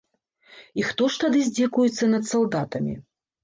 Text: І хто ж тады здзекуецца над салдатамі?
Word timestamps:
І 0.79 0.85
хто 0.87 1.09
ж 1.17 1.21
тады 1.25 1.39
здзекуецца 1.51 2.11
над 2.17 2.23
салдатамі? 2.33 3.01